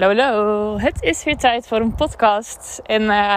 Hallo, 0.00 0.22
hallo. 0.22 0.78
Het 0.78 1.02
is 1.02 1.24
weer 1.24 1.36
tijd 1.36 1.68
voor 1.68 1.80
een 1.80 1.94
podcast. 1.94 2.80
En 2.86 3.02
uh, 3.02 3.36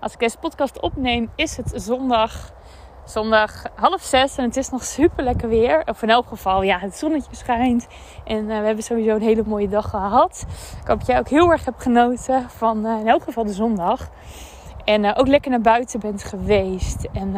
als 0.00 0.12
ik 0.12 0.18
deze 0.18 0.38
podcast 0.38 0.80
opneem, 0.80 1.30
is 1.36 1.56
het 1.56 1.72
zondag, 1.74 2.52
zondag 3.04 3.62
half 3.74 4.02
zes. 4.02 4.36
En 4.36 4.44
het 4.44 4.56
is 4.56 4.70
nog 4.70 4.84
super 4.84 5.24
lekker 5.24 5.48
weer. 5.48 5.82
Of 5.86 6.02
in 6.02 6.10
elk 6.10 6.26
geval, 6.26 6.62
ja, 6.62 6.78
het 6.78 6.96
zonnetje 6.96 7.36
schijnt. 7.36 7.86
En 8.24 8.38
uh, 8.38 8.58
we 8.58 8.64
hebben 8.66 8.84
sowieso 8.84 9.14
een 9.14 9.22
hele 9.22 9.42
mooie 9.46 9.68
dag 9.68 9.90
gehad. 9.90 10.46
Ik 10.80 10.86
hoop 10.86 10.98
dat 10.98 11.06
jij 11.06 11.18
ook 11.18 11.28
heel 11.28 11.50
erg 11.50 11.64
hebt 11.64 11.82
genoten 11.82 12.50
van 12.50 12.86
uh, 12.86 13.00
in 13.00 13.08
elk 13.08 13.22
geval 13.22 13.44
de 13.44 13.52
zondag. 13.52 14.08
En 14.84 15.16
ook 15.16 15.26
lekker 15.26 15.50
naar 15.50 15.60
buiten 15.60 16.00
bent 16.00 16.24
geweest. 16.24 17.08
En 17.12 17.36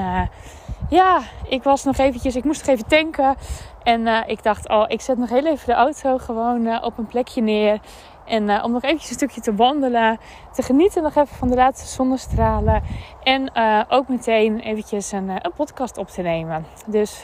ja, 0.88 1.20
ik 1.48 1.62
was 1.62 1.84
nog 1.84 1.96
eventjes, 1.96 2.36
ik 2.36 2.44
moest 2.44 2.66
nog 2.66 2.76
even 2.76 2.88
tanken. 2.88 3.36
En 3.82 4.28
ik 4.28 4.42
dacht, 4.42 4.68
oh, 4.68 4.84
ik 4.86 5.00
zet 5.00 5.18
nog 5.18 5.28
heel 5.28 5.46
even 5.46 5.66
de 5.66 5.72
auto 5.72 6.18
gewoon 6.18 6.82
op 6.82 6.98
een 6.98 7.06
plekje 7.06 7.42
neer. 7.42 7.80
En 8.30 8.48
uh, 8.48 8.64
om 8.64 8.72
nog 8.72 8.82
eventjes 8.82 9.10
een 9.10 9.16
stukje 9.16 9.40
te 9.40 9.54
wandelen. 9.54 10.18
Te 10.52 10.62
genieten 10.62 11.02
nog 11.02 11.14
even 11.14 11.36
van 11.36 11.48
de 11.48 11.54
laatste 11.54 11.86
zonnestralen. 11.86 12.82
En 13.22 13.50
uh, 13.54 13.82
ook 13.88 14.08
meteen 14.08 14.60
eventjes 14.60 15.12
een, 15.12 15.28
uh, 15.28 15.36
een, 15.38 15.52
podcast 15.52 15.96
op 15.96 16.08
te 16.08 16.22
nemen. 16.22 16.66
Dus 16.86 17.22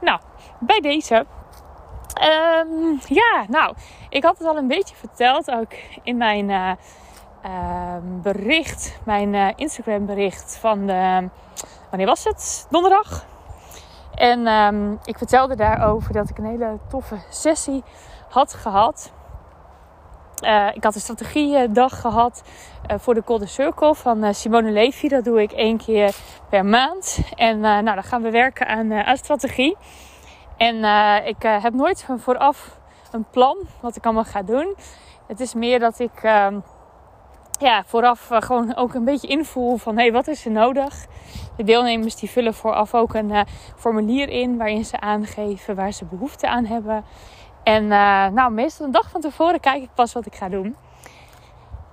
nou, 0.00 0.20
bij 0.60 0.80
deze. 0.80 1.26
Um, 2.64 2.98
ja, 3.06 3.44
nou, 3.48 3.74
ik 4.08 4.24
had 4.24 4.38
het 4.38 4.46
al 4.46 4.56
een 4.56 4.68
beetje 4.68 4.94
verteld 4.96 5.50
ook 5.50 5.72
in 6.02 6.16
mijn 6.16 6.50
ehm, 6.50 8.20
bericht. 8.22 8.98
Mijn 9.04 9.56
Instagram 9.56 10.06
bericht 10.06 10.56
van 10.60 10.86
de, 10.86 11.28
wanneer 11.90 12.06
was 12.06 12.24
het? 12.24 12.66
Donderdag. 12.70 13.26
En 14.14 14.46
um, 14.46 14.98
ik 15.04 15.18
vertelde 15.18 15.56
daarover 15.56 16.12
dat 16.12 16.30
ik 16.30 16.38
een 16.38 16.46
hele 16.46 16.78
toffe 16.88 17.18
sessie 17.30 17.82
had 18.28 18.54
gehad. 18.54 19.12
Uh, 20.42 20.66
ik 20.72 20.84
had 20.84 20.94
een 20.94 21.00
strategiedag 21.00 22.00
gehad 22.00 22.42
uh, 22.90 22.98
voor 22.98 23.14
de 23.14 23.22
Golden 23.24 23.48
Circle 23.48 23.94
van 23.94 24.24
uh, 24.24 24.32
Simone 24.32 24.70
Levy. 24.70 25.08
Dat 25.08 25.24
doe 25.24 25.42
ik 25.42 25.52
één 25.52 25.76
keer 25.76 26.14
per 26.50 26.64
maand. 26.64 27.18
En 27.36 27.60
nou, 27.60 27.84
dan 27.84 28.02
gaan 28.02 28.22
we 28.22 28.30
werken 28.30 28.66
aan, 28.66 28.92
aan 28.92 29.16
strategie. 29.16 29.76
En 30.56 30.76
ik 31.24 31.42
heb 31.42 31.74
nooit 31.74 32.06
vooraf 32.16 32.78
een 33.12 33.26
plan 33.30 33.56
wat 33.80 33.96
ik 33.96 34.04
allemaal 34.04 34.24
ga 34.24 34.42
doen. 34.42 34.74
Het 35.26 35.40
is 35.40 35.54
meer 35.54 35.78
dat 35.78 35.98
ik 35.98 36.22
ehm, 36.22 36.60
ja, 37.60 37.84
vooraf 37.86 38.28
gewoon 38.30 38.76
ook 38.76 38.94
een 38.94 39.04
beetje 39.04 39.28
invoel 39.28 39.76
van 39.76 39.96
hé, 39.96 40.02
hey, 40.02 40.12
wat 40.12 40.28
is 40.28 40.44
er 40.44 40.50
nodig? 40.50 41.06
De 41.56 41.64
deelnemers 41.64 42.16
die 42.16 42.30
vullen 42.30 42.54
vooraf 42.54 42.94
ook 42.94 43.14
een 43.14 43.46
formulier 43.76 44.28
in 44.28 44.56
waarin 44.56 44.84
ze 44.84 45.00
aangeven 45.00 45.74
waar 45.74 45.92
ze 45.92 46.04
behoefte 46.04 46.48
aan 46.48 46.64
hebben. 46.64 47.04
En 47.68 47.84
uh, 47.84 48.26
nou, 48.26 48.52
meestal 48.52 48.86
een 48.86 48.92
dag 48.92 49.10
van 49.10 49.20
tevoren 49.20 49.60
kijk 49.60 49.82
ik 49.82 49.90
pas 49.94 50.12
wat 50.12 50.26
ik 50.26 50.34
ga 50.34 50.48
doen. 50.48 50.76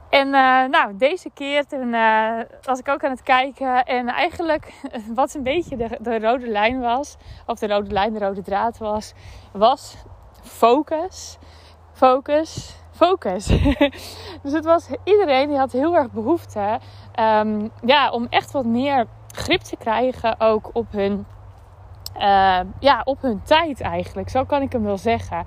En 0.09 0.28
uh, 0.28 0.66
nou, 0.66 0.98
deze 0.98 1.30
keer 1.34 1.66
toen 1.66 1.94
uh, 1.94 2.40
was 2.62 2.80
ik 2.80 2.88
ook 2.88 3.04
aan 3.04 3.12
het 3.12 3.23
kijken. 3.23 3.84
En 3.84 4.08
eigenlijk 4.08 4.73
wat 5.20 5.34
een 5.34 5.44
beetje 5.44 5.78
de, 5.78 5.98
de, 6.02 6.20
rode 6.20 6.48
lijn 6.48 6.80
was, 6.80 7.17
of 7.45 7.60
de 7.60 7.67
rode 7.67 7.92
lijn, 7.92 8.14
de 8.14 8.20
rode 8.20 8.42
draad 8.42 8.77
was, 8.77 9.14
was 9.52 9.95
focus, 10.42 11.38
focus, 11.94 12.76
focus. 12.92 13.48
dus 14.44 14.52
het 14.52 14.66
was 14.66 14.88
iedereen 15.04 15.48
die 15.49 15.58
had 15.58 15.72
heel 15.72 15.95
erg 15.95 16.11
behoefte 16.11 16.80
um, 17.20 17.72
ja, 17.86 18.11
om 18.11 18.28
echt 18.30 18.52
wat 18.52 18.66
meer 18.66 19.05
grip 19.32 19.61
te 19.61 19.78
krijgen 19.78 20.39
ook 20.39 20.70
op 20.73 20.92
hun 20.92 21.26
uh, 22.17 22.59
ja, 22.80 23.02
op 23.03 23.21
hun 23.21 23.42
tijd 23.43 23.81
eigenlijk. 23.81 24.30
Zo 24.30 24.43
kan 24.43 24.61
ik 24.61 24.71
hem 24.71 24.83
wel 24.83 24.98
zeggen. 24.98 25.45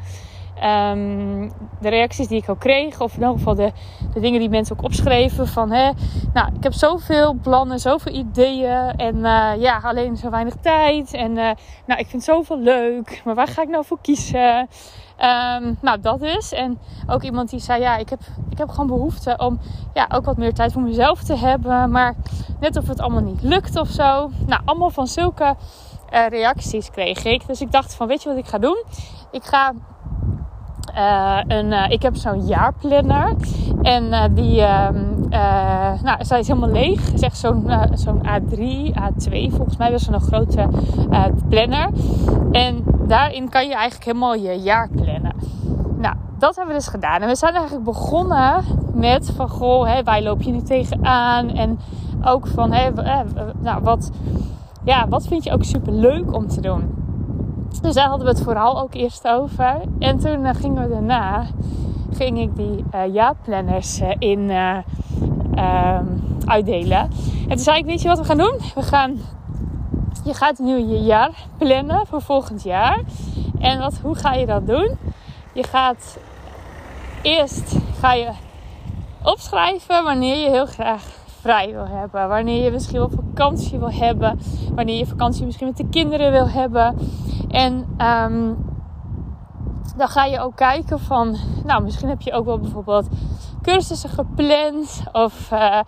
Um, 0.64 1.50
de 1.80 1.88
reacties 1.88 2.28
die 2.28 2.42
ik 2.42 2.48
ook 2.48 2.58
kreeg, 2.58 3.00
of 3.00 3.16
in 3.16 3.22
elk 3.22 3.36
geval 3.36 3.54
de, 3.54 3.72
de 4.14 4.20
dingen 4.20 4.40
die 4.40 4.48
mensen 4.48 4.76
ook 4.76 4.84
opschreven: 4.84 5.46
van 5.46 5.70
hè, 5.70 5.90
nou, 6.32 6.48
ik 6.56 6.62
heb 6.62 6.72
zoveel 6.72 7.34
plannen, 7.42 7.78
zoveel 7.78 8.12
ideeën 8.12 8.92
en 8.96 9.16
uh, 9.16 9.52
ja, 9.58 9.80
alleen 9.82 10.16
zo 10.16 10.30
weinig 10.30 10.54
tijd. 10.60 11.14
En 11.14 11.30
uh, 11.30 11.50
nou, 11.86 12.00
ik 12.00 12.06
vind 12.06 12.22
zoveel 12.22 12.58
leuk, 12.58 13.22
maar 13.24 13.34
waar 13.34 13.48
ga 13.48 13.62
ik 13.62 13.68
nou 13.68 13.84
voor 13.84 13.98
kiezen? 14.00 14.68
Um, 15.20 15.78
nou, 15.80 16.00
dat 16.00 16.22
is. 16.22 16.52
En 16.52 16.78
ook 17.06 17.22
iemand 17.22 17.50
die 17.50 17.60
zei: 17.60 17.80
Ja, 17.80 17.96
ik 17.96 18.08
heb, 18.08 18.20
ik 18.50 18.58
heb 18.58 18.68
gewoon 18.68 18.86
behoefte 18.86 19.36
om 19.36 19.60
ja, 19.94 20.06
ook 20.08 20.24
wat 20.24 20.36
meer 20.36 20.54
tijd 20.54 20.72
voor 20.72 20.82
mezelf 20.82 21.22
te 21.22 21.36
hebben, 21.36 21.90
maar 21.90 22.14
net 22.60 22.76
of 22.76 22.88
het 22.88 23.00
allemaal 23.00 23.22
niet 23.22 23.42
lukt 23.42 23.76
of 23.76 23.88
zo. 23.88 24.30
Nou, 24.46 24.62
allemaal 24.64 24.90
van 24.90 25.06
zulke 25.06 25.56
uh, 26.12 26.26
reacties 26.28 26.90
kreeg 26.90 27.24
ik. 27.24 27.46
Dus 27.46 27.60
ik 27.60 27.72
dacht 27.72 27.94
van, 27.94 28.06
weet 28.06 28.22
je 28.22 28.28
wat 28.28 28.38
ik 28.38 28.46
ga 28.46 28.58
doen? 28.58 28.84
Ik 29.30 29.44
ga 29.44 29.72
uh, 30.94 31.56
een, 31.56 31.72
uh, 31.72 31.90
ik 31.90 32.02
heb 32.02 32.16
zo'n 32.16 32.46
jaarplanner. 32.46 33.34
En 33.82 34.34
die, 34.34 34.60
ehm, 34.60 35.28
nou, 36.02 36.24
zij 36.24 36.38
is 36.38 36.48
helemaal 36.48 36.70
leeg. 36.70 37.12
Het 37.20 37.36
zo'n 37.36 37.70
zo'n 37.92 38.22
A3, 38.26 38.60
A2 38.94 39.54
volgens 39.54 39.76
mij. 39.76 39.90
Dat 39.90 40.00
is 40.00 40.06
een 40.06 40.20
grote 40.20 40.68
planner. 41.48 41.88
En 42.52 42.84
daarin 43.06 43.48
kan 43.48 43.66
je 43.66 43.74
eigenlijk 43.74 44.04
helemaal 44.04 44.34
je 44.34 44.60
jaar 44.60 44.88
plannen. 44.88 45.34
Nou, 45.96 46.14
dat 46.38 46.56
hebben 46.56 46.74
we 46.74 46.80
dus 46.80 46.90
gedaan. 46.90 47.22
En 47.22 47.28
we 47.28 47.36
zijn 47.36 47.54
eigenlijk 47.54 47.84
begonnen 47.84 48.64
met 48.94 49.32
van, 49.36 49.48
goh, 49.48 49.86
hè, 49.86 50.20
loop 50.20 50.42
je 50.42 50.52
nu 50.52 50.62
tegenaan? 50.62 51.48
En 51.48 51.78
ook 52.24 52.46
van, 52.46 52.72
hè, 52.72 52.90
nou, 53.60 53.82
wat 53.82 54.10
ja, 54.84 55.08
wat 55.08 55.26
vind 55.26 55.44
je 55.44 55.52
ook 55.52 55.64
super 55.64 55.92
leuk 55.92 56.34
om 56.34 56.48
te 56.48 56.60
doen? 56.60 56.94
Dus 57.82 57.94
daar 57.94 58.08
hadden 58.08 58.26
we 58.26 58.32
het 58.32 58.42
vooral 58.42 58.80
ook 58.80 58.94
eerst 58.94 59.28
over. 59.28 59.80
En 59.98 60.18
toen 60.18 60.44
uh, 60.44 60.50
gingen 60.54 60.82
we 60.82 60.88
daarna, 60.88 61.46
ging 62.12 62.40
ik 62.40 62.56
die 62.56 62.84
uh, 62.94 63.14
jaarplanners 63.14 64.00
uh, 64.00 64.10
in 64.18 64.50
ehm, 64.50 66.06
uitdelen. 66.44 66.98
En 67.48 67.48
toen 67.48 67.58
zei 67.58 67.78
ik, 67.78 67.84
weet 67.84 68.02
je 68.02 68.08
wat 68.08 68.18
we 68.18 68.24
gaan 68.24 68.38
doen? 68.38 68.58
We 68.74 68.82
gaan, 68.82 69.16
je 70.24 70.34
gaat 70.34 70.58
nu 70.58 70.78
je 70.78 71.02
jaar 71.02 71.30
plannen 71.58 72.06
voor 72.06 72.22
volgend 72.22 72.62
jaar. 72.62 73.00
En 73.58 73.78
wat, 73.78 73.98
hoe 74.02 74.14
ga 74.14 74.32
je 74.32 74.46
dat 74.46 74.66
doen? 74.66 74.98
Je 75.52 75.62
gaat 75.62 76.18
eerst 77.22 77.76
ga 78.00 78.12
je 78.12 78.30
opschrijven 79.22 80.04
wanneer 80.04 80.36
je 80.36 80.50
heel 80.50 80.66
graag 80.66 81.02
vrij 81.40 81.72
wil 81.72 81.86
hebben. 81.86 82.28
Wanneer 82.28 82.64
je 82.64 82.70
misschien 82.70 82.98
wel 82.98 83.10
vakantie 83.38 83.78
wil 83.78 83.92
hebben. 83.92 84.38
Wanneer 84.74 84.98
je 84.98 85.06
vakantie 85.06 85.44
misschien 85.44 85.66
met 85.66 85.76
de 85.76 85.88
kinderen 85.88 86.32
wil 86.32 86.48
hebben. 86.48 86.96
En 87.48 87.72
um, 87.98 88.56
dan 89.96 90.08
ga 90.08 90.24
je 90.24 90.40
ook 90.40 90.56
kijken 90.56 90.98
van, 90.98 91.36
nou 91.64 91.82
misschien 91.82 92.08
heb 92.08 92.20
je 92.20 92.32
ook 92.32 92.44
wel 92.44 92.58
bijvoorbeeld 92.58 93.08
cursussen 93.62 94.10
gepland 94.10 95.02
of 95.12 95.50
uh, 95.52 95.80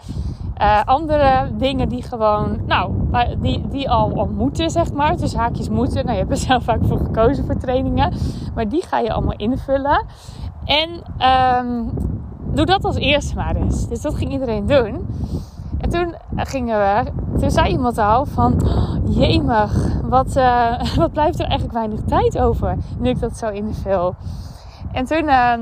uh, 0.61 0.85
andere 0.85 1.51
dingen 1.57 1.89
die 1.89 2.03
gewoon, 2.03 2.59
nou, 2.67 2.93
die, 3.41 3.69
die 3.69 3.91
al, 3.91 4.13
al 4.15 4.27
moeten, 4.27 4.71
zeg 4.71 4.93
maar. 4.93 5.17
Dus 5.17 5.35
haakjes 5.35 5.69
moeten. 5.69 6.05
Nou, 6.05 6.17
je 6.17 6.25
hebt 6.25 6.31
er 6.31 6.47
zelf 6.47 6.65
vaak 6.65 6.85
voor 6.85 6.99
gekozen 6.99 7.45
voor 7.45 7.57
trainingen. 7.57 8.13
Maar 8.55 8.69
die 8.69 8.87
ga 8.87 8.99
je 8.99 9.13
allemaal 9.13 9.37
invullen. 9.37 10.07
En 10.65 10.91
um, 11.59 11.91
doe 12.55 12.67
dat 12.67 12.85
als 12.85 12.97
eerste 12.97 13.35
maar 13.35 13.57
eens. 13.57 13.89
Dus 13.89 14.01
dat 14.01 14.15
ging 14.15 14.33
iedereen 14.33 14.67
doen. 14.67 15.07
En 15.81 15.91
toen 15.91 16.15
gingen 16.37 16.79
we, 16.79 17.11
toen 17.39 17.51
zei 17.51 17.71
iemand 17.71 17.99
al 17.99 18.27
van, 18.27 18.61
jemig, 19.05 20.01
wat, 20.03 20.37
uh, 20.37 20.83
wat 20.97 21.13
blijft 21.13 21.39
er 21.39 21.47
eigenlijk 21.47 21.73
weinig 21.73 22.01
tijd 22.07 22.39
over 22.39 22.77
nu 22.99 23.09
ik 23.09 23.21
dat 23.21 23.37
zo 23.37 23.49
invul. 23.49 24.15
En 24.93 25.05
toen, 25.05 25.25
uh, 25.25 25.53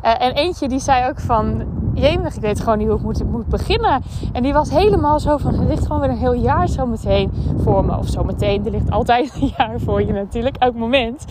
en 0.00 0.32
eentje 0.32 0.68
die 0.68 0.78
zei 0.78 1.08
ook 1.08 1.20
van, 1.20 1.64
jemig, 1.94 2.34
ik 2.34 2.40
weet 2.40 2.60
gewoon 2.60 2.78
niet 2.78 2.86
hoe 2.86 2.96
ik 2.96 3.02
moet, 3.02 3.30
moet 3.30 3.48
beginnen. 3.48 4.02
En 4.32 4.42
die 4.42 4.52
was 4.52 4.70
helemaal 4.70 5.20
zo 5.20 5.36
van, 5.36 5.54
er 5.54 5.66
ligt 5.66 5.86
gewoon 5.86 6.00
weer 6.00 6.10
een 6.10 6.16
heel 6.16 6.34
jaar 6.34 6.68
zo 6.68 6.86
meteen 6.86 7.32
voor 7.62 7.84
me. 7.84 7.98
Of 7.98 8.08
zo 8.08 8.24
meteen, 8.24 8.64
er 8.64 8.70
ligt 8.70 8.90
altijd 8.90 9.34
een 9.40 9.52
jaar 9.56 9.80
voor 9.80 10.02
je 10.02 10.12
natuurlijk, 10.12 10.56
elk 10.56 10.74
moment. 10.74 11.24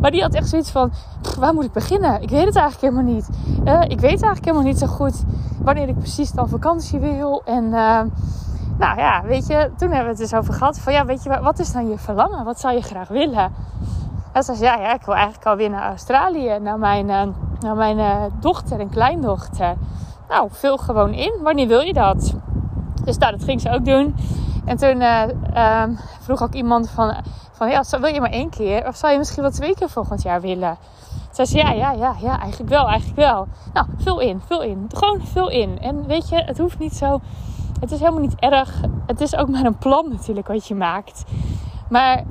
Maar 0.00 0.10
die 0.10 0.22
had 0.22 0.34
echt 0.34 0.48
zoiets 0.48 0.70
van, 0.70 0.92
waar 1.38 1.54
moet 1.54 1.64
ik 1.64 1.72
beginnen? 1.72 2.22
Ik 2.22 2.30
weet 2.30 2.44
het 2.44 2.56
eigenlijk 2.56 2.94
helemaal 2.94 3.14
niet. 3.14 3.28
Uh, 3.64 3.80
ik 3.82 4.00
weet 4.00 4.22
eigenlijk 4.22 4.44
helemaal 4.44 4.66
niet 4.66 4.78
zo 4.78 4.86
goed 4.86 5.24
wanneer 5.62 5.88
ik 5.88 5.98
precies 5.98 6.30
dan 6.30 6.48
vakantie 6.48 6.98
wil. 6.98 7.42
En 7.44 7.64
uh, 7.64 8.00
nou 8.78 8.98
ja, 8.98 9.22
weet 9.22 9.46
je, 9.46 9.70
toen 9.76 9.88
hebben 9.88 10.04
we 10.04 10.20
het 10.20 10.30
dus 10.30 10.34
over 10.34 10.54
gehad 10.54 10.78
van, 10.78 10.92
ja, 10.92 11.04
weet 11.04 11.22
je, 11.22 11.40
wat 11.40 11.58
is 11.58 11.72
dan 11.72 11.88
je 11.88 11.98
verlangen? 11.98 12.44
Wat 12.44 12.60
zou 12.60 12.74
je 12.74 12.82
graag 12.82 13.08
willen? 13.08 13.52
En 14.32 14.42
ze 14.42 14.54
zei, 14.54 14.70
ja, 14.70 14.86
ja, 14.86 14.94
ik 14.94 15.02
wil 15.04 15.14
eigenlijk 15.14 15.46
alweer 15.46 15.70
naar 15.70 15.88
Australië, 15.88 16.58
naar 16.60 16.78
mijn, 16.78 17.08
uh, 17.08 17.22
naar 17.60 17.76
mijn 17.76 18.30
dochter 18.40 18.80
en 18.80 18.88
kleindochter. 18.88 19.74
nou, 20.28 20.48
vul 20.50 20.76
gewoon 20.76 21.12
in. 21.12 21.32
Wanneer 21.42 21.66
wil 21.66 21.80
je 21.80 21.92
dat? 21.92 22.34
Dus 23.04 23.18
nou, 23.18 23.32
dat 23.32 23.44
ging 23.44 23.60
ze 23.60 23.70
ook 23.70 23.84
doen. 23.84 24.14
En 24.64 24.76
toen 24.76 25.02
um, 25.02 25.98
vroeg 26.20 26.42
ook 26.42 26.54
iemand 26.54 26.90
van, 26.90 27.14
van 27.52 27.70
ja, 27.70 27.82
wil 28.00 28.14
je 28.14 28.20
maar 28.20 28.30
één 28.30 28.50
keer? 28.50 28.86
Of 28.86 28.96
zou 28.96 29.12
je 29.12 29.18
misschien 29.18 29.42
wel 29.42 29.50
twee 29.50 29.74
keer 29.74 29.88
volgend 29.88 30.22
jaar 30.22 30.40
willen? 30.40 30.76
Zei 31.30 31.48
ja, 31.52 31.70
ja, 31.70 31.92
ja, 31.92 32.14
ja, 32.20 32.40
eigenlijk 32.40 32.70
wel, 32.70 32.86
eigenlijk 32.86 33.20
wel. 33.20 33.46
Nou, 33.72 33.86
vul 33.96 34.20
in, 34.20 34.40
vul 34.46 34.62
in. 34.62 34.86
Gewoon 34.94 35.20
vul 35.20 35.48
in. 35.48 35.78
En 35.80 36.06
weet 36.06 36.28
je, 36.28 36.36
het 36.36 36.58
hoeft 36.58 36.78
niet 36.78 36.96
zo... 36.96 37.20
Het 37.80 37.90
is 37.92 37.98
helemaal 37.98 38.20
niet 38.20 38.38
erg. 38.38 38.80
Het 39.06 39.20
is 39.20 39.36
ook 39.36 39.48
maar 39.48 39.64
een 39.64 39.78
plan 39.78 40.08
natuurlijk 40.08 40.48
wat 40.48 40.68
je 40.68 40.74
maakt. 40.74 41.24
Maar 41.88 42.24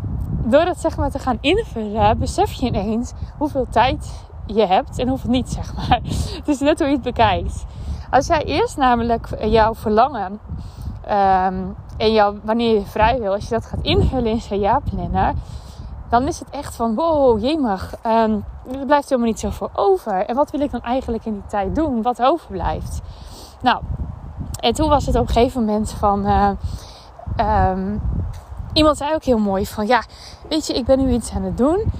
door 0.45 0.65
dat 0.65 0.79
zeg 0.79 0.97
maar 0.97 1.11
te 1.11 1.19
gaan 1.19 1.37
invullen, 1.41 2.17
besef 2.17 2.51
je 2.51 2.65
ineens 2.65 3.13
hoeveel 3.37 3.67
tijd 3.69 4.27
je 4.45 4.65
hebt 4.65 4.99
en 4.99 5.07
hoeveel 5.07 5.29
niet, 5.29 5.49
zeg 5.49 5.75
maar. 5.75 5.99
Het 6.39 6.47
is 6.47 6.59
net 6.59 6.79
hoe 6.79 6.87
je 6.87 6.93
het 6.93 7.03
bekijkt. 7.03 7.65
Als 8.09 8.27
jij 8.27 8.43
eerst 8.43 8.77
namelijk 8.77 9.29
jouw 9.41 9.75
verlangen 9.75 10.39
um, 11.03 11.75
en 11.97 12.13
jouw, 12.13 12.35
wanneer 12.43 12.73
je 12.73 12.85
vrij 12.85 13.19
wil, 13.19 13.33
als 13.33 13.43
je 13.43 13.49
dat 13.49 13.65
gaat 13.65 13.81
invullen 13.81 14.31
in 14.31 14.41
zo'n 14.41 14.59
jaarplanner, 14.59 15.33
dan 16.09 16.27
is 16.27 16.39
het 16.39 16.49
echt 16.49 16.75
van 16.75 16.95
wow, 16.95 17.39
jemig, 17.39 17.93
um, 18.05 18.45
er 18.71 18.85
blijft 18.85 19.09
helemaal 19.09 19.29
niet 19.29 19.39
zoveel 19.39 19.69
over. 19.73 20.25
En 20.25 20.35
wat 20.35 20.51
wil 20.51 20.59
ik 20.59 20.71
dan 20.71 20.81
eigenlijk 20.81 21.25
in 21.25 21.33
die 21.33 21.45
tijd 21.47 21.75
doen, 21.75 22.01
wat 22.01 22.21
overblijft? 22.21 23.01
Nou, 23.61 23.81
en 24.59 24.73
toen 24.73 24.89
was 24.89 25.05
het 25.05 25.15
op 25.15 25.27
een 25.27 25.33
gegeven 25.33 25.65
moment 25.65 25.91
van... 25.91 26.25
Uh, 26.25 26.49
um, 27.71 28.01
iemand 28.73 28.97
zei 28.97 29.13
ook 29.13 29.23
heel 29.23 29.37
mooi 29.37 29.65
van... 29.65 29.87
Ja, 29.87 30.03
weet 30.49 30.67
je, 30.67 30.73
ik 30.73 30.85
ben 30.85 30.99
nu 30.99 31.11
iets 31.11 31.31
aan 31.31 31.43
het 31.43 31.57
doen. 31.57 31.91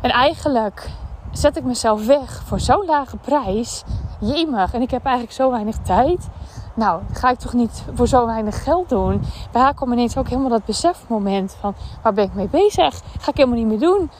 En 0.00 0.10
eigenlijk 0.10 0.90
zet 1.32 1.56
ik 1.56 1.64
mezelf 1.64 2.06
weg 2.06 2.42
voor 2.44 2.60
zo'n 2.60 2.84
lage 2.86 3.16
prijs. 3.16 3.82
Jemig. 4.20 4.72
En 4.74 4.82
ik 4.82 4.90
heb 4.90 5.04
eigenlijk 5.04 5.34
zo 5.34 5.50
weinig 5.50 5.76
tijd. 5.78 6.28
Nou, 6.74 7.02
ga 7.12 7.30
ik 7.30 7.38
toch 7.38 7.52
niet 7.52 7.84
voor 7.94 8.06
zo 8.08 8.26
weinig 8.26 8.62
geld 8.62 8.88
doen? 8.88 9.22
Bij 9.52 9.62
haar 9.62 9.74
kwam 9.74 9.92
ineens 9.92 10.16
ook 10.16 10.28
helemaal 10.28 10.50
dat 10.50 10.64
besefmoment 10.64 11.56
van... 11.60 11.74
Waar 12.02 12.12
ben 12.12 12.24
ik 12.24 12.34
mee 12.34 12.48
bezig? 12.48 13.00
Ga 13.18 13.30
ik 13.30 13.36
helemaal 13.36 13.58
niet 13.58 13.66
meer 13.66 13.78
doen. 13.78 14.10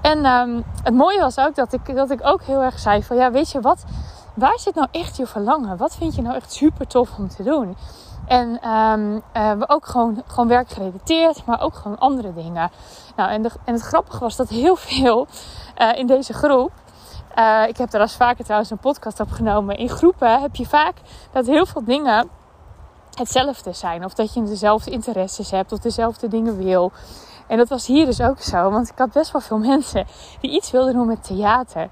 En 0.00 0.26
um, 0.26 0.64
het 0.82 0.94
mooie 0.94 1.20
was 1.20 1.38
ook 1.38 1.54
dat 1.54 1.72
ik, 1.72 1.94
dat 1.96 2.10
ik 2.10 2.20
ook 2.22 2.42
heel 2.42 2.62
erg 2.62 2.78
zei 2.78 3.02
van... 3.02 3.16
Ja, 3.16 3.30
weet 3.30 3.50
je 3.50 3.60
wat? 3.60 3.84
Waar 4.34 4.58
zit 4.58 4.74
nou 4.74 4.88
echt 4.90 5.16
je 5.16 5.26
verlangen? 5.26 5.76
Wat 5.76 5.96
vind 5.96 6.14
je 6.14 6.22
nou 6.22 6.34
echt 6.34 6.52
super 6.52 6.86
tof 6.86 7.18
om 7.18 7.28
te 7.28 7.42
doen? 7.42 7.76
En 8.26 8.70
um, 8.70 9.22
uh, 9.36 9.52
ook 9.66 9.86
gewoon, 9.86 10.22
gewoon 10.26 10.48
werkgerelateerd, 10.48 11.46
maar 11.46 11.60
ook 11.60 11.74
gewoon 11.74 11.98
andere 11.98 12.34
dingen. 12.34 12.70
Nou, 13.16 13.30
en, 13.30 13.44
en 13.64 13.72
het 13.74 13.82
grappige 13.82 14.18
was 14.18 14.36
dat 14.36 14.48
heel 14.48 14.76
veel 14.76 15.26
uh, 15.78 15.98
in 15.98 16.06
deze 16.06 16.32
groep. 16.32 16.72
Uh, 17.38 17.68
ik 17.68 17.76
heb 17.76 17.92
er 17.92 18.00
als 18.00 18.16
vaker 18.16 18.44
trouwens 18.44 18.70
een 18.70 18.78
podcast 18.78 19.20
opgenomen. 19.20 19.76
In 19.76 19.88
groepen 19.88 20.40
heb 20.40 20.56
je 20.56 20.66
vaak 20.66 20.94
dat 21.32 21.46
heel 21.46 21.66
veel 21.66 21.84
dingen 21.84 22.28
hetzelfde 23.14 23.72
zijn. 23.72 24.04
Of 24.04 24.14
dat 24.14 24.34
je 24.34 24.42
dezelfde 24.42 24.90
interesses 24.90 25.50
hebt 25.50 25.72
of 25.72 25.78
dezelfde 25.78 26.28
dingen 26.28 26.56
wil. 26.56 26.92
En 27.46 27.56
dat 27.56 27.68
was 27.68 27.86
hier 27.86 28.06
dus 28.06 28.20
ook 28.20 28.40
zo. 28.40 28.70
Want 28.70 28.88
ik 28.88 28.98
had 28.98 29.12
best 29.12 29.32
wel 29.32 29.40
veel 29.40 29.58
mensen 29.74 30.06
die 30.40 30.50
iets 30.50 30.70
wilden 30.70 30.92
doen 30.92 31.06
met 31.06 31.24
theater. 31.24 31.88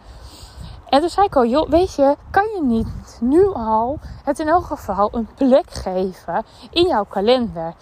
En 0.88 1.00
toen 1.00 1.08
zei 1.08 1.26
ik 1.26 1.36
al, 1.36 1.46
joh, 1.46 1.68
weet 1.68 1.94
je, 1.94 2.16
kan 2.30 2.44
je 2.54 2.62
niet 2.62 3.18
nu 3.20 3.46
al 3.52 3.98
het 4.24 4.38
in 4.38 4.48
elk 4.48 4.64
geval 4.64 5.08
een 5.12 5.28
plek 5.34 5.70
geven 5.70 6.44
in 6.70 6.86
jouw 6.86 7.04
kalender? 7.04 7.74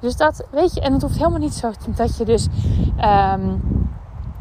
Dus 0.00 0.16
dat, 0.16 0.46
weet 0.50 0.74
je, 0.74 0.80
en 0.80 0.92
het 0.92 1.02
hoeft 1.02 1.16
helemaal 1.16 1.38
niet 1.38 1.54
zo 1.54 1.72
dat 1.86 2.16
je 2.16 2.24
dus 2.24 2.46
um, 3.04 3.85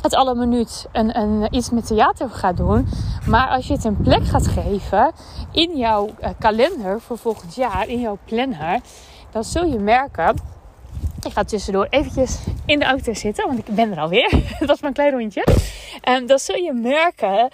het 0.06 0.16
alle 0.16 0.36
minuut 0.36 0.86
een, 0.92 1.18
een, 1.18 1.48
iets 1.56 1.70
met 1.70 1.88
theater 1.88 2.30
gaat 2.30 2.58
doen. 2.58 2.88
Maar 3.28 3.48
als 3.48 3.68
je 3.68 3.74
het 3.74 3.84
een 3.84 3.98
plek 3.98 4.26
gaat 4.26 4.48
geven 4.48 5.12
in 5.52 5.78
jouw 5.78 6.10
uh, 6.22 6.30
kalender 6.40 7.02
voor 7.02 7.18
volgend 7.18 7.56
jaar, 7.56 7.88
in 7.88 8.00
jouw 8.00 8.18
planner, 8.26 8.80
dan 9.32 9.44
zul 9.44 9.66
je 9.66 9.80
merken 9.80 10.36
ik 11.26 11.32
ga 11.32 11.44
tussendoor 11.44 11.88
eventjes 11.90 12.38
in 12.66 12.80
de 12.80 12.86
auto 12.86 13.14
zitten, 13.14 13.48
want 13.48 13.60
ik 13.60 13.76
ben 13.76 13.92
er 13.92 14.00
alweer. 14.00 14.30
dat 14.60 14.68
was 14.68 14.82
mijn 14.82 14.94
klein 14.94 15.12
rondje. 15.12 15.48
Um, 16.10 16.28
dan 16.28 16.40
zul 16.40 16.56
je 16.56 16.74
merken 16.74 17.50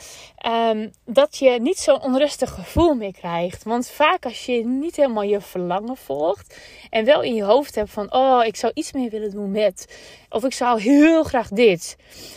um, 0.46 0.92
dat 1.06 1.38
je 1.38 1.60
niet 1.62 1.78
zo'n 1.78 2.02
onrustig 2.02 2.50
gevoel 2.50 2.94
meer 2.94 3.14
krijgt. 3.14 3.64
Want 3.64 3.90
vaak 3.90 4.26
als 4.26 4.46
je 4.46 4.66
niet 4.66 4.96
helemaal 4.96 5.24
je 5.24 5.42
verlangen 5.42 5.98
volgt 5.98 6.58
en 6.90 7.06
wel 7.06 7.22
in 7.22 7.36
je 7.36 7.44
hoofd 7.44 7.76
hebt 7.76 7.90
van, 7.90 8.14
oh, 8.14 8.46
ik 8.46 8.56
zou 8.56 8.72
iets 8.76 8.92
meer 8.92 9.10
willen 9.10 9.32
doen 9.32 9.52
met, 9.52 9.98
of 10.30 10.44
ik 10.44 10.54
zou 10.54 10.82
heel 10.82 11.24
graag 11.24 11.48
dit. 11.48 11.96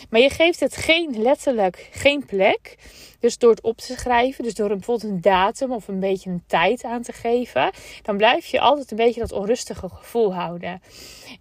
Maar 0.09 0.21
je 0.21 0.29
geeft 0.29 0.59
het 0.59 0.75
geen 0.75 1.21
letterlijk 1.21 1.89
geen 1.91 2.25
plek. 2.25 2.77
Dus 3.19 3.37
door 3.37 3.49
het 3.49 3.61
op 3.61 3.77
te 3.77 3.95
schrijven, 3.97 4.43
dus 4.43 4.53
door 4.53 4.67
bijvoorbeeld 4.67 5.11
een 5.11 5.21
datum 5.21 5.71
of 5.71 5.87
een 5.87 5.99
beetje 5.99 6.29
een 6.29 6.43
tijd 6.47 6.83
aan 6.83 7.01
te 7.01 7.13
geven, 7.13 7.71
dan 8.01 8.17
blijf 8.17 8.45
je 8.45 8.59
altijd 8.59 8.91
een 8.91 8.97
beetje 8.97 9.19
dat 9.19 9.31
onrustige 9.31 9.89
gevoel 9.89 10.33
houden. 10.33 10.81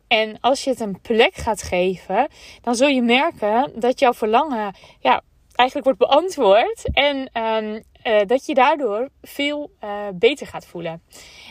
En 0.06 0.36
als 0.40 0.64
je 0.64 0.70
het 0.70 0.80
een 0.80 1.00
plek 1.00 1.34
gaat 1.34 1.62
geven, 1.62 2.28
dan 2.62 2.74
zul 2.74 2.88
je 2.88 3.02
merken 3.02 3.72
dat 3.74 3.98
jouw 3.98 4.12
verlangen 4.12 4.74
ja, 5.00 5.22
eigenlijk 5.54 5.84
wordt 5.84 6.10
beantwoord. 6.10 6.88
En 6.92 7.42
um, 7.42 7.82
uh, 8.04 8.20
dat 8.26 8.46
je 8.46 8.54
daardoor 8.54 9.08
veel 9.22 9.70
uh, 9.84 9.90
beter 10.14 10.46
gaat 10.46 10.66
voelen. 10.66 11.02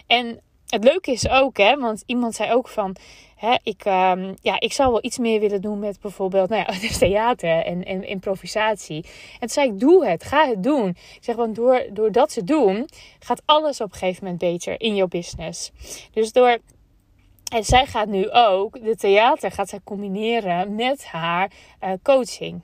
En 0.07 0.41
het 0.67 0.83
leuke 0.83 1.11
is 1.11 1.29
ook, 1.29 1.57
hè, 1.57 1.77
want 1.77 2.03
iemand 2.05 2.35
zei 2.35 2.51
ook 2.51 2.67
van. 2.67 2.95
Hè, 3.35 3.55
ik, 3.63 3.85
um, 3.85 4.35
ja, 4.41 4.59
ik 4.59 4.73
zou 4.73 4.91
wel 4.91 5.03
iets 5.03 5.17
meer 5.17 5.39
willen 5.39 5.61
doen 5.61 5.79
met 5.79 5.99
bijvoorbeeld 6.01 6.49
nou 6.49 6.63
ja, 6.67 6.89
theater 6.97 7.65
en, 7.65 7.85
en 7.85 8.07
improvisatie. 8.07 9.05
En 9.33 9.39
toen 9.39 9.49
zei 9.49 9.69
ik, 9.69 9.79
doe 9.79 10.05
het, 10.05 10.23
ga 10.23 10.47
het 10.47 10.63
doen. 10.63 10.89
Ik 10.89 11.17
zeg, 11.19 11.35
want 11.35 11.55
door, 11.55 12.11
dat 12.11 12.33
te 12.33 12.43
doen, 12.43 12.89
gaat 13.19 13.41
alles 13.45 13.81
op 13.81 13.91
een 13.91 13.97
gegeven 13.97 14.23
moment 14.23 14.41
beter 14.41 14.81
in 14.81 14.95
jouw 14.95 15.07
business. 15.07 15.71
Dus 16.11 16.31
door 16.31 16.57
en 17.53 17.63
zij 17.63 17.85
gaat 17.85 18.07
nu 18.07 18.31
ook 18.31 18.83
de 18.83 18.95
theater 18.95 19.51
gaat 19.51 19.69
zij 19.69 19.79
combineren 19.83 20.75
met 20.75 21.05
haar 21.05 21.51
uh, 21.83 21.91
coaching. 22.03 22.61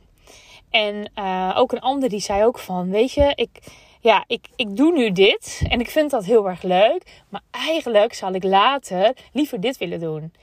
En 0.70 1.12
uh, 1.16 1.54
ook 1.56 1.72
een 1.72 1.80
ander 1.80 2.10
die 2.10 2.20
zei 2.20 2.46
ook 2.46 2.60
van, 2.60 2.90
weet 2.90 3.12
je, 3.12 3.32
ik, 3.36 3.50
ja, 4.00 4.24
ik, 4.28 4.48
ik 4.56 4.76
doe 4.76 4.94
nu 4.94 5.12
dit 5.12 5.62
en 5.70 5.80
ik 5.80 5.90
vind 5.90 6.12
dat 6.12 6.26
heel 6.26 6.50
erg 6.50 6.62
leuk. 6.62 7.22
Maar 7.30 7.42
eigenlijk 7.52 8.14
zal 8.14 8.34
ik 8.34 8.44
later 8.44 9.16
liever 9.34 9.62
dit 9.62 9.78
willen 9.78 10.00
doen. 10.00 10.34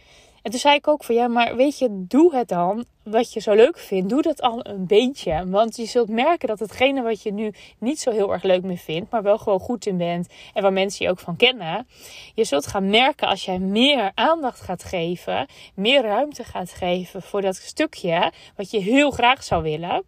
En 0.47 0.53
toen 0.53 0.61
zei 0.61 0.75
ik 0.75 0.89
ook 0.89 1.05
van 1.05 1.15
ja, 1.15 1.29
maar 1.29 1.57
weet 1.57 1.79
je, 1.79 1.89
doe 1.91 2.37
het 2.37 2.49
dan 2.49 2.85
wat 3.03 3.33
je 3.33 3.41
zo 3.41 3.55
leuk 3.55 3.79
vindt. 3.79 4.09
Doe 4.09 4.23
dat 4.23 4.41
al 4.41 4.67
een 4.67 4.87
beetje. 4.87 5.45
Want 5.49 5.77
je 5.77 5.85
zult 5.85 6.09
merken 6.09 6.49
dat 6.49 6.59
hetgene 6.59 7.03
wat 7.03 7.23
je 7.23 7.33
nu 7.33 7.53
niet 7.79 8.01
zo 8.01 8.11
heel 8.11 8.33
erg 8.33 8.43
leuk 8.43 8.63
meer 8.63 8.77
vindt, 8.77 9.11
maar 9.11 9.23
wel 9.23 9.39
gewoon 9.39 9.59
goed 9.59 9.87
in 9.87 9.97
bent 9.97 10.29
en 10.55 10.63
waar 10.63 10.73
mensen 10.73 11.05
je 11.05 11.11
ook 11.11 11.19
van 11.19 11.37
kennen. 11.37 11.87
Je 12.35 12.45
zult 12.45 12.67
gaan 12.67 12.91
merken 12.91 13.29
als 13.29 13.45
jij 13.45 13.59
meer 13.59 14.13
aandacht 14.15 14.61
gaat 14.61 14.85
geven, 14.85 15.47
meer 15.75 16.03
ruimte 16.03 16.45
gaat 16.45 16.73
geven 16.73 17.23
voor 17.23 17.43
dat 17.43 17.57
stukje 17.57 18.33
wat 18.57 18.71
je 18.71 18.79
heel 18.79 19.11
graag 19.11 19.43
zou 19.43 19.63
willen. 19.63 20.05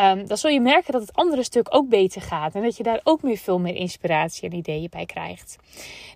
Um, 0.00 0.26
dan 0.26 0.36
zul 0.36 0.50
je 0.50 0.60
merken 0.60 0.92
dat 0.92 1.00
het 1.00 1.12
andere 1.12 1.42
stuk 1.42 1.74
ook 1.74 1.88
beter 1.88 2.22
gaat. 2.22 2.54
En 2.54 2.62
dat 2.62 2.76
je 2.76 2.82
daar 2.82 3.00
ook 3.04 3.22
meer 3.22 3.36
veel 3.36 3.58
meer 3.58 3.74
inspiratie 3.74 4.50
en 4.50 4.56
ideeën 4.56 4.88
bij 4.90 5.06
krijgt. 5.06 5.56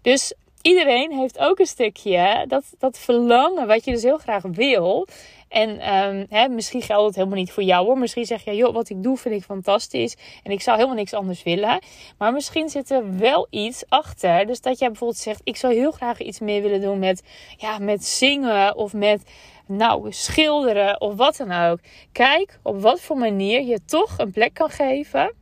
Dus 0.02 0.34
iedereen 0.62 1.12
heeft 1.12 1.38
ook 1.38 1.58
een 1.58 1.66
stukje 1.66 2.44
dat, 2.48 2.64
dat 2.78 2.98
verlangen 2.98 3.66
wat 3.66 3.84
je 3.84 3.92
dus 3.92 4.02
heel 4.02 4.18
graag 4.18 4.42
wil. 4.42 5.06
En 5.48 5.94
um, 5.94 6.26
hè, 6.28 6.48
misschien 6.48 6.82
geldt 6.82 7.06
het 7.06 7.14
helemaal 7.14 7.38
niet 7.38 7.52
voor 7.52 7.62
jou 7.62 7.86
hoor. 7.86 7.98
Misschien 7.98 8.24
zeg 8.24 8.44
je, 8.44 8.56
joh, 8.56 8.74
wat 8.74 8.88
ik 8.88 9.02
doe 9.02 9.16
vind 9.16 9.34
ik 9.34 9.42
fantastisch. 9.42 10.16
En 10.42 10.52
ik 10.52 10.60
zou 10.60 10.76
helemaal 10.76 10.98
niks 10.98 11.12
anders 11.12 11.42
willen. 11.42 11.82
Maar 12.18 12.32
misschien 12.32 12.68
zit 12.68 12.90
er 12.90 13.18
wel 13.18 13.46
iets 13.50 13.84
achter. 13.88 14.46
Dus 14.46 14.60
dat 14.60 14.78
jij 14.78 14.88
bijvoorbeeld 14.88 15.20
zegt, 15.20 15.40
ik 15.44 15.56
zou 15.56 15.74
heel 15.74 15.90
graag 15.90 16.20
iets 16.20 16.40
meer 16.40 16.62
willen 16.62 16.80
doen 16.80 16.98
met, 16.98 17.22
ja, 17.56 17.78
met 17.78 18.04
zingen 18.04 18.76
of 18.76 18.92
met 18.92 19.22
nou, 19.66 20.12
schilderen 20.12 21.00
of 21.00 21.14
wat 21.14 21.36
dan 21.36 21.52
ook. 21.52 21.78
Kijk 22.12 22.58
op 22.62 22.80
wat 22.80 23.00
voor 23.00 23.16
manier 23.16 23.62
je 23.62 23.84
toch 23.84 24.18
een 24.18 24.30
plek 24.30 24.54
kan 24.54 24.70
geven 24.70 25.34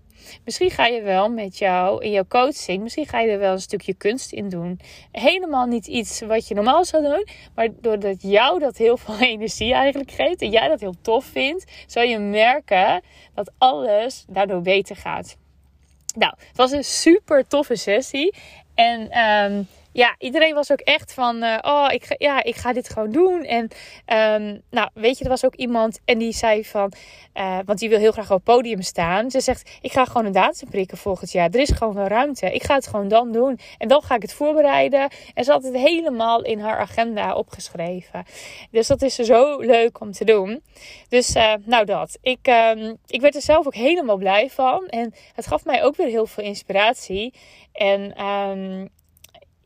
Misschien 0.45 0.71
ga 0.71 0.87
je 0.87 1.03
wel 1.03 1.29
met 1.29 1.59
jou 1.59 2.05
in 2.05 2.11
jouw 2.11 2.27
coaching, 2.29 2.83
misschien 2.83 3.07
ga 3.07 3.21
je 3.21 3.31
er 3.31 3.39
wel 3.39 3.53
een 3.53 3.61
stukje 3.61 3.95
kunst 3.95 4.33
in 4.33 4.49
doen. 4.49 4.81
Helemaal 5.13 5.67
niet 5.67 5.87
iets 5.87 6.21
wat 6.21 6.49
je 6.49 6.55
normaal 6.55 6.85
zou 6.85 7.03
doen, 7.03 7.27
maar 7.55 7.69
doordat 7.81 8.23
jou 8.23 8.59
dat 8.59 8.77
heel 8.77 8.97
veel 8.97 9.19
energie 9.35 9.75
eigenlijk 9.75 10.11
geeft 10.11 10.43
en 10.43 10.51
jij 10.51 10.69
dat 10.69 10.81
heel 10.81 10.95
tof 11.03 11.25
vindt, 11.25 11.65
zal 11.87 12.03
je 12.03 12.19
merken 12.19 13.03
dat 13.35 13.53
alles 13.59 14.25
daardoor 14.29 14.63
beter 14.63 14.97
gaat. 14.97 15.37
Nou, 16.17 16.35
het 16.49 16.57
was 16.57 16.71
een 16.71 16.85
super 16.85 17.47
toffe 17.47 17.77
sessie. 17.77 18.35
En 18.75 19.19
um, 19.19 19.69
ja, 19.93 20.15
iedereen 20.19 20.55
was 20.55 20.73
ook 20.73 20.81
echt 20.81 21.15
van, 21.15 21.43
uh, 21.43 21.59
oh, 21.61 21.87
ik 21.91 22.05
ga, 22.05 22.15
ja, 22.19 22.43
ik 22.43 22.57
ga 22.57 22.73
dit 22.73 22.89
gewoon 22.89 23.11
doen. 23.11 23.45
En 23.45 23.63
um, 24.43 24.63
nou, 24.71 24.91
weet 24.95 25.19
je, 25.19 25.25
er 25.25 25.31
was 25.31 25.45
ook 25.45 25.55
iemand 25.55 26.01
en 26.05 26.19
die 26.19 26.33
zei 26.33 26.65
van, 26.65 26.93
uh, 27.35 27.59
want 27.65 27.79
die 27.79 27.89
wil 27.89 27.99
heel 27.99 28.13
graag 28.13 28.31
op 28.31 28.37
het 28.37 28.45
podium 28.45 28.83
staan. 28.83 29.31
Ze 29.31 29.41
zegt, 29.41 29.79
ik 29.81 29.93
ga 29.93 30.05
gewoon 30.05 30.27
een 30.27 30.33
datum 30.33 30.71
prikken 30.71 30.99
volgend 30.99 31.33
jaar. 31.33 31.51
Er 31.51 31.61
is 31.61 31.71
gewoon 31.71 31.95
wel 31.95 32.07
ruimte. 32.07 32.53
Ik 32.55 32.63
ga 32.63 32.75
het 32.75 32.87
gewoon 32.87 33.09
dan 33.09 33.33
doen. 33.33 33.59
En 33.79 33.89
dan 33.89 34.03
ga 34.03 34.15
ik 34.15 34.23
het 34.23 34.33
voorbereiden. 34.33 35.09
En 35.35 35.45
ze 35.45 35.53
had 35.53 35.63
het 35.63 35.77
helemaal 35.77 36.43
in 36.43 36.61
haar 36.61 36.79
agenda 36.79 37.35
opgeschreven. 37.35 38.25
Dus 38.71 38.87
dat 38.87 39.03
is 39.03 39.15
zo 39.15 39.59
leuk 39.59 40.01
om 40.01 40.13
te 40.13 40.25
doen. 40.25 40.63
Dus 41.09 41.37
uh, 41.37 41.55
nou 41.65 41.85
dat. 41.85 42.19
Ik, 42.23 42.49
um, 42.77 42.97
ik 43.07 43.21
werd 43.21 43.35
er 43.35 43.43
zelf 43.43 43.67
ook 43.67 43.75
helemaal 43.75 44.17
blij 44.17 44.51
van. 44.51 44.87
En 44.87 45.15
het 45.35 45.47
gaf 45.47 45.65
mij 45.65 45.85
ook 45.85 45.97
weer 45.97 46.09
heel 46.09 46.27
veel 46.27 46.45
inspiratie. 46.45 47.35
En 47.73 48.25
um, 48.25 48.89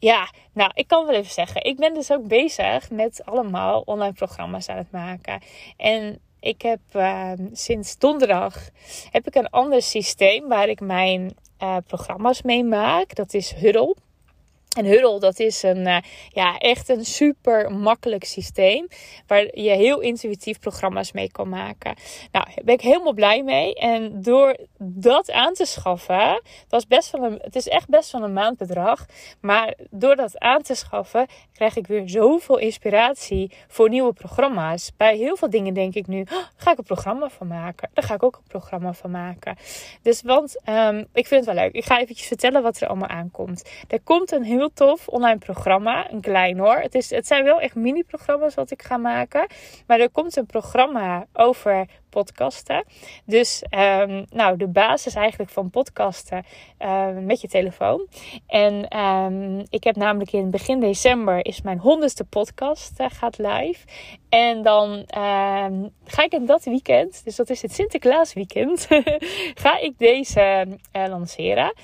ja, 0.04 0.30
nou, 0.52 0.70
ik 0.75 0.87
kan 0.87 1.06
wel 1.06 1.14
even 1.14 1.32
zeggen. 1.32 1.64
Ik 1.64 1.76
ben 1.76 1.94
dus 1.94 2.12
ook 2.12 2.28
bezig 2.28 2.90
met 2.90 3.20
allemaal 3.25 3.82
online 3.84 4.12
programma's 4.12 4.68
aan 4.68 4.76
het 4.76 4.90
maken. 4.90 5.40
En 5.76 6.18
ik 6.40 6.62
heb 6.62 6.80
uh, 6.92 7.32
sinds 7.52 7.99
donderdag 7.99 8.68
heb 9.11 9.26
ik 9.26 9.34
een 9.34 9.50
ander 9.50 9.82
systeem 9.82 10.49
waar 10.49 10.68
ik 10.68 10.80
mijn 10.80 11.34
uh, 11.62 11.76
programma's 11.87 12.42
mee 12.42 12.64
maak. 12.64 13.14
Dat 13.14 13.34
is 13.34 13.52
Huddle. 13.52 13.96
En 14.74 14.84
Huddle, 14.84 15.20
dat 15.20 15.38
is 15.38 15.62
een, 15.62 15.86
uh, 15.86 15.96
ja, 16.28 16.58
echt 16.58 16.88
een 16.88 17.04
super 17.04 17.72
makkelijk 17.72 18.24
systeem. 18.24 18.88
Waar 19.26 19.58
je 19.58 19.70
heel 19.70 20.00
intuïtief 20.00 20.58
programma's 20.60 21.12
mee 21.12 21.30
kan 21.30 21.48
maken. 21.48 21.94
Nou, 22.32 22.46
daar 22.54 22.64
ben 22.64 22.74
ik 22.74 22.80
helemaal 22.80 23.12
blij 23.12 23.42
mee. 23.42 23.74
En 23.74 24.22
door 24.22 24.56
dat 24.78 25.30
aan 25.30 25.52
te 25.52 25.64
schaffen, 25.64 26.42
was 26.68 26.86
best 26.86 27.10
wel 27.10 27.22
een, 27.22 27.38
het 27.42 27.56
is 27.56 27.68
echt 27.68 27.88
best 27.88 28.12
wel 28.12 28.22
een 28.22 28.32
maandbedrag. 28.32 29.06
Maar 29.40 29.74
door 29.90 30.16
dat 30.16 30.38
aan 30.38 30.62
te 30.62 30.74
schaffen, 30.74 31.26
krijg 31.52 31.76
ik 31.76 31.86
weer 31.86 32.08
zoveel 32.08 32.58
inspiratie 32.58 33.52
voor 33.68 33.88
nieuwe 33.88 34.12
programma's. 34.12 34.92
Bij 34.96 35.16
heel 35.16 35.36
veel 35.36 35.50
dingen 35.50 35.74
denk 35.74 35.94
ik 35.94 36.06
nu, 36.06 36.20
oh, 36.20 36.38
ga 36.56 36.70
ik 36.70 36.78
een 36.78 36.84
programma 36.84 37.28
van 37.28 37.46
maken. 37.46 37.90
Daar 37.92 38.04
ga 38.04 38.14
ik 38.14 38.22
ook 38.22 38.36
een 38.36 38.48
programma 38.48 38.92
van 38.92 39.10
maken. 39.10 39.56
Dus 40.02 40.22
want, 40.22 40.60
um, 40.68 40.98
ik 41.12 41.26
vind 41.26 41.46
het 41.46 41.54
wel 41.54 41.64
leuk. 41.64 41.74
Ik 41.74 41.84
ga 41.84 42.00
eventjes 42.00 42.26
vertellen 42.26 42.62
wat 42.62 42.80
er 42.80 42.88
allemaal 42.88 43.08
aankomt. 43.08 43.70
Er 43.88 44.00
komt 44.00 44.32
een 44.32 44.44
heel 44.44 44.63
tof 44.73 45.09
online 45.09 45.38
programma. 45.38 46.11
Een 46.11 46.21
klein 46.21 46.59
hoor. 46.59 46.76
Het, 46.76 46.94
is, 46.94 47.11
het 47.11 47.26
zijn 47.26 47.44
wel 47.44 47.61
echt 47.61 47.75
mini-programma's 47.75 48.54
wat 48.54 48.71
ik 48.71 48.83
ga 48.83 48.97
maken. 48.97 49.47
Maar 49.87 50.00
er 50.00 50.11
komt 50.11 50.37
een 50.37 50.47
programma 50.47 51.26
over 51.33 51.87
podcasten. 52.11 52.85
Dus 53.25 53.62
um, 53.71 54.25
nou, 54.30 54.56
de 54.56 54.68
basis 54.68 55.14
eigenlijk 55.14 55.50
van 55.50 55.71
podcasten 55.71 56.44
uh, 56.78 57.09
met 57.21 57.40
je 57.40 57.49
telefoon. 57.49 58.09
En 58.47 58.99
um, 58.99 59.64
ik 59.68 59.85
heb 59.85 59.97
namelijk 59.97 60.33
in 60.33 60.50
begin 60.50 60.80
december 60.80 61.47
is 61.47 61.62
mijn 61.62 61.78
honderdste 61.78 62.25
podcast 62.25 63.00
uh, 63.00 63.06
gaat 63.11 63.38
live. 63.38 63.87
En 64.28 64.62
dan 64.62 65.04
ga 66.04 66.23
ik 66.25 66.33
in 66.33 66.47
dat 66.47 66.64
weekend, 66.64 67.25
dus 67.25 67.37
dat 67.37 67.50
is 67.50 67.62
het 67.62 67.73
Sinterklaas 67.73 68.33
weekend, 68.33 68.87
ga 69.64 69.78
ik 69.78 69.99
deze 69.99 70.66
uh, 70.92 71.04
lanceren. 71.09 71.75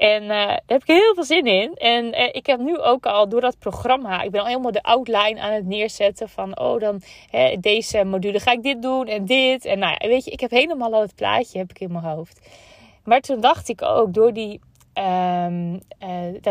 En 0.00 0.22
uh, 0.22 0.28
daar 0.28 0.62
heb 0.66 0.82
ik 0.82 0.86
heel 0.86 1.14
veel 1.14 1.24
zin 1.24 1.44
in. 1.44 1.74
En 1.74 2.04
uh, 2.04 2.28
ik 2.32 2.46
heb 2.46 2.60
nu 2.60 2.78
ook 2.78 3.06
al 3.06 3.28
door 3.28 3.40
dat 3.40 3.58
programma, 3.58 4.22
ik 4.22 4.30
ben 4.30 4.40
al 4.40 4.46
helemaal 4.46 4.72
de 4.72 4.82
outline 4.82 5.40
aan 5.40 5.52
het 5.52 5.66
neerzetten 5.66 6.28
van, 6.28 6.58
oh 6.58 6.80
dan 6.80 7.02
hè, 7.30 7.56
deze 7.60 8.04
module 8.04 8.40
ga 8.40 8.52
ik 8.52 8.62
dit 8.62 8.82
doen 8.82 9.06
en 9.06 9.24
dit. 9.24 9.64
En 9.64 9.78
nou 9.78 9.96
ja, 9.98 10.08
weet 10.08 10.24
je, 10.24 10.30
ik 10.30 10.40
heb 10.40 10.50
helemaal 10.50 10.92
al 10.92 11.00
het 11.00 11.14
plaatje 11.14 11.58
heb 11.58 11.70
ik 11.70 11.80
in 11.80 11.92
mijn 11.92 12.04
hoofd. 12.04 12.48
Maar 13.04 13.20
toen 13.20 13.40
dacht 13.40 13.68
ik 13.68 13.82
ook, 13.82 14.14
door 14.14 14.32
die 14.32 14.60
Um, 14.94 15.80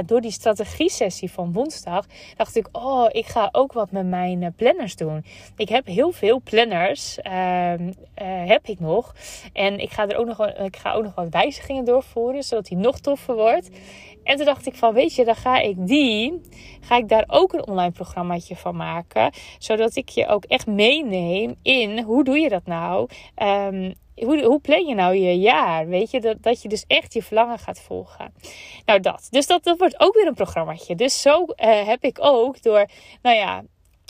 door 0.06 0.22
die 0.22 0.32
strategie-sessie 0.32 1.32
van 1.32 1.54
woensdag 1.54 2.06
dacht 2.36 2.56
ik: 2.56 2.68
Oh, 2.72 3.08
ik 3.12 3.26
ga 3.26 3.50
ook 3.52 3.74
wat 3.74 3.92
met 3.92 4.06
mijn 4.06 4.42
uh, 4.42 4.50
planners 4.56 4.96
doen. 4.96 5.26
Ik 5.56 5.70
heb 5.70 5.86
heel 5.86 6.12
veel 6.12 6.42
planners, 6.44 7.18
uh, 7.18 7.74
heb 8.46 8.68
ik 8.68 8.80
nog. 8.80 9.16
En 9.54 9.80
ik 9.80 9.92
ga 9.92 10.08
er 10.08 10.18
ook 10.18 10.26
nog, 10.26 10.48
ik 10.48 10.78
ga 10.78 10.94
ook 10.94 11.04
nog 11.04 11.16
wat 11.16 11.30
wijzigingen 11.30 11.86
doorvoeren, 11.86 12.44
zodat 12.44 12.66
die 12.66 12.78
nog 12.78 13.00
toffer 13.00 13.36
wordt. 13.36 13.70
En 14.30 14.36
toen 14.36 14.46
dacht 14.46 14.68
ik 14.68 14.76
van, 14.76 14.94
weet 14.94 15.16
je, 15.16 15.26
dan 15.26 15.36
ga 15.36 15.60
ik 15.60 15.76
die, 15.88 16.42
ga 16.82 16.98
ik 16.98 17.10
daar 17.10 17.24
ook 17.28 17.54
een 17.54 17.68
online 17.68 17.92
programmaatje 17.92 18.56
van 18.56 18.76
maken. 18.76 19.32
Zodat 19.60 19.96
ik 19.96 20.10
je 20.10 20.28
ook 20.28 20.46
echt 20.46 20.68
meeneem 20.68 21.56
in, 21.62 22.00
hoe 22.04 22.24
doe 22.24 22.40
je 22.40 22.50
dat 22.50 22.66
nou? 22.66 23.10
Um, 23.44 23.94
hoe, 24.16 24.44
hoe 24.44 24.60
plan 24.60 24.86
je 24.86 24.96
nou 24.96 25.16
je 25.16 25.40
jaar? 25.40 25.88
Weet 25.88 26.12
je, 26.12 26.22
dat, 26.22 26.44
dat 26.44 26.62
je 26.62 26.70
dus 26.70 26.86
echt 26.88 27.14
je 27.14 27.24
verlangen 27.24 27.60
gaat 27.60 27.82
volgen. 27.82 28.34
Nou, 28.86 29.00
dat. 29.00 29.28
Dus 29.30 29.48
dat, 29.48 29.64
dat 29.64 29.78
wordt 29.78 30.00
ook 30.00 30.14
weer 30.14 30.28
een 30.28 30.34
programmaatje. 30.34 30.96
Dus 30.96 31.22
zo 31.22 31.42
uh, 31.42 31.88
heb 31.88 32.04
ik 32.04 32.18
ook 32.22 32.62
door, 32.62 32.86
nou 33.22 33.36
ja, 33.36 33.64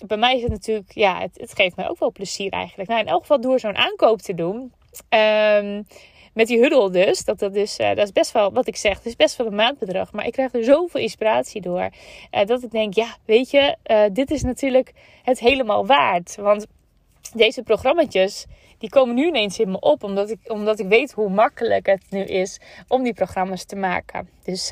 bij 0.08 0.18
mij 0.18 0.36
is 0.36 0.42
het 0.42 0.52
natuurlijk, 0.52 0.92
ja, 0.94 1.20
het, 1.20 1.38
het 1.40 1.54
geeft 1.54 1.76
mij 1.76 1.90
ook 1.90 2.00
wel 2.00 2.12
plezier 2.12 2.52
eigenlijk. 2.52 2.90
Nou, 2.90 3.02
in 3.02 3.08
elk 3.08 3.22
geval 3.22 3.42
door 3.42 3.60
zo'n 3.60 3.78
aankoop 3.78 4.22
te 4.22 4.34
doen. 4.34 4.74
Um, 5.10 5.88
met 6.34 6.48
die 6.48 6.60
huddle 6.60 6.90
dus. 6.92 7.24
Dat, 7.24 7.40
dat, 7.40 7.56
uh, 7.56 7.88
dat 7.88 7.98
is 7.98 8.12
best 8.12 8.32
wel, 8.32 8.52
wat 8.54 8.68
ik 8.68 8.76
zeg, 8.76 8.98
het 8.98 9.06
is 9.06 9.16
best 9.16 9.36
wel 9.36 9.48
een 9.48 9.56
maandbedrag. 9.56 10.12
Maar 10.12 10.26
ik 10.26 10.32
krijg 10.32 10.54
er 10.54 10.64
zoveel 10.64 11.02
inspiratie 11.02 11.62
door. 11.62 11.90
Uh, 12.32 12.46
dat 12.46 12.64
ik 12.64 12.72
denk, 12.72 12.94
ja, 12.94 13.16
weet 13.26 13.52
je, 13.52 13.76
uh, 13.86 14.04
dit 14.14 14.32
is 14.32 14.44
natuurlijk 14.44 14.94
het 15.24 15.40
helemaal 15.40 15.86
waard. 15.86 16.36
Want 16.36 16.68
deze 17.34 17.64
programma's 17.64 18.46
die 18.78 18.90
komen 18.90 19.16
nu 19.16 19.28
ineens 19.28 19.60
in 19.60 19.72
me 19.72 19.80
op. 19.80 20.04
Omdat 20.04 20.30
ik, 20.30 20.40
omdat 20.44 20.80
ik 20.80 20.88
weet 20.88 21.12
hoe 21.12 21.30
makkelijk 21.30 21.86
het 21.86 22.04
nu 22.10 22.24
is 22.24 22.60
om 22.88 23.04
die 23.04 23.14
programma's 23.14 23.66
te 23.66 23.76
maken. 23.76 24.30
Dus 24.44 24.72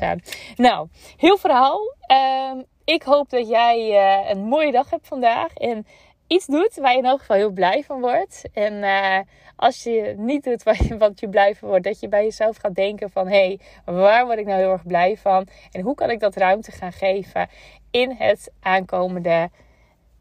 nou, 0.56 0.88
heel 1.16 1.36
verhaal. 1.36 1.94
Uh, 2.10 2.62
ik 2.84 3.02
hoop 3.02 3.30
dat 3.30 3.48
jij 3.48 4.00
een 4.30 4.44
mooie 4.44 4.72
dag 4.72 4.90
hebt 4.90 5.06
vandaag. 5.06 5.54
En 5.54 5.86
iets 6.28 6.46
doet 6.46 6.76
waar 6.76 6.92
je 6.92 6.98
in 6.98 7.04
elk 7.04 7.18
geval 7.18 7.36
heel 7.36 7.50
blij 7.50 7.84
van 7.84 8.00
wordt. 8.00 8.44
En 8.52 8.72
uh, 8.72 9.18
als 9.56 9.82
je 9.82 10.14
niet 10.16 10.44
doet 10.44 10.62
wat 10.62 10.76
je, 10.76 11.12
je 11.14 11.28
blij 11.28 11.54
van 11.54 11.68
wordt, 11.68 11.84
dat 11.84 12.00
je 12.00 12.08
bij 12.08 12.24
jezelf 12.24 12.56
gaat 12.56 12.74
denken 12.74 13.10
van... 13.10 13.28
hé, 13.28 13.58
hey, 13.84 13.94
waar 13.94 14.26
word 14.26 14.38
ik 14.38 14.46
nou 14.46 14.58
heel 14.58 14.72
erg 14.72 14.86
blij 14.86 15.16
van? 15.16 15.46
En 15.72 15.80
hoe 15.80 15.94
kan 15.94 16.10
ik 16.10 16.20
dat 16.20 16.36
ruimte 16.36 16.72
gaan 16.72 16.92
geven 16.92 17.48
in 17.90 18.10
het 18.10 18.50
aankomende... 18.60 19.50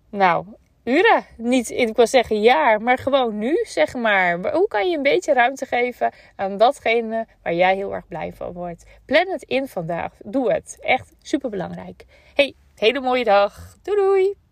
Nou, 0.10 0.46
uren. 0.84 1.26
Niet, 1.38 1.70
ik 1.70 1.96
wil 1.96 2.08
zeggen 2.08 2.42
jaar, 2.42 2.82
maar 2.82 2.98
gewoon 2.98 3.38
nu, 3.38 3.64
zeg 3.64 3.94
maar. 3.94 4.52
Hoe 4.54 4.68
kan 4.68 4.90
je 4.90 4.98
een 4.98 5.04
beetje 5.04 5.34
ruimte 5.34 5.66
geven 5.66 6.14
aan 6.36 6.58
datgene 6.58 7.28
waar 7.44 7.54
jij 7.54 7.76
heel 7.76 7.94
erg 7.94 8.08
blij 8.08 8.34
van 8.34 8.54
wordt? 8.54 8.86
Plan 9.06 9.28
het 9.28 9.44
in 9.44 9.68
vandaag. 9.68 10.14
Doe 10.24 10.52
het. 10.52 10.78
Echt 10.80 11.14
super 11.22 11.50
belangrijk. 11.50 12.06
Hey, 12.34 12.54
hele 12.76 13.00
mooie 13.00 13.24
dag. 13.24 13.78
Doei 13.82 13.98
doei. 13.98 14.47